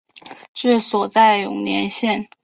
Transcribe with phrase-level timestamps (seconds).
[0.55, 2.27] 治所在永年县。